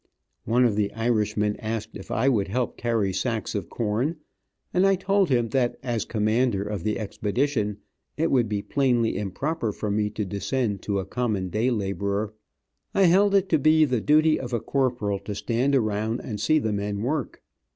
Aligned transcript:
One 0.45 0.65
of 0.65 0.75
the 0.75 0.91
Irishmen 0.93 1.57
asked 1.57 1.95
if 1.95 2.09
I 2.09 2.27
would 2.27 2.47
help 2.47 2.75
carry 2.75 3.13
sacks 3.13 3.53
of 3.53 3.69
corn, 3.69 4.15
and 4.73 4.87
I 4.87 4.95
told 4.95 5.29
him 5.29 5.49
that 5.49 5.77
as 5.83 6.05
commander 6.05 6.63
of 6.63 6.83
the 6.83 6.97
expedition 6.97 7.77
it 8.17 8.31
would 8.31 8.49
be 8.49 8.63
plainly 8.63 9.15
improper 9.15 9.71
for 9.71 9.91
me 9.91 10.09
to 10.09 10.25
descend 10.25 10.81
to 10.81 10.97
a 10.97 11.05
common 11.05 11.49
day 11.49 11.69
laborer. 11.69 12.33
I 12.95 13.03
held 13.03 13.35
it 13.35 13.47
to 13.49 13.59
be 13.59 13.85
the 13.85 14.01
duty 14.01 14.39
of 14.39 14.53
a 14.53 14.59
corporal 14.59 15.19
to 15.19 15.35
stand 15.35 15.75
around 15.75 16.21
and 16.21 16.39
see 16.41 16.57
the 16.57 16.73
men 16.73 17.03
work. 17.03 17.43